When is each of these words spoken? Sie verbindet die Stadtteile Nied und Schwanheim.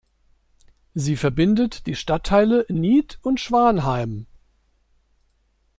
Sie 0.95 1.15
verbindet 1.15 1.85
die 1.85 1.93
Stadtteile 1.93 2.65
Nied 2.69 3.19
und 3.21 3.39
Schwanheim. 3.39 4.25